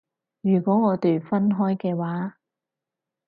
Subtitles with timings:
[0.41, 2.39] 如果我哋分開嘅話